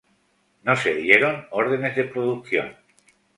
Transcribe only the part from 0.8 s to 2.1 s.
dieron órdenes de